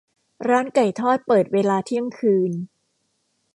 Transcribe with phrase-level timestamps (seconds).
[0.49, 2.51] ร้านไก่ทอดเปิดเวลาเที่ยงคืน